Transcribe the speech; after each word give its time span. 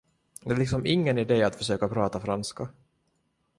Det 0.41 0.51
är 0.51 0.57
liksom 0.57 0.85
ingen 0.85 1.17
idé 1.17 1.43
att 1.43 1.55
försöka 1.55 1.87
prata 1.87 2.19
franska. 2.19 2.67